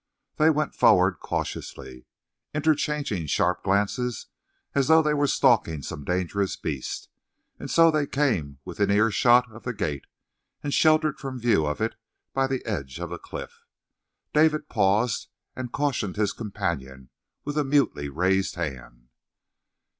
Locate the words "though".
4.87-5.03